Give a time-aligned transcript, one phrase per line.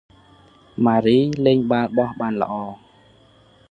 [0.85, 2.53] ម៉ារី លេងបាល់បោះបានល្អ។